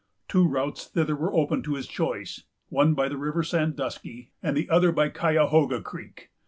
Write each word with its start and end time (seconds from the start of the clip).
Two 0.27 0.47
routes 0.47 0.87
thither 0.87 1.15
were 1.15 1.31
open 1.35 1.61
to 1.61 1.75
his 1.75 1.85
choice, 1.85 2.45
one 2.69 2.95
by 2.95 3.07
the 3.07 3.17
River 3.19 3.43
Sandusky, 3.43 4.31
and 4.41 4.57
the 4.57 4.67
other 4.67 4.91
by 4.91 5.09
Cayahoga 5.09 5.79
Creek. 5.79 6.31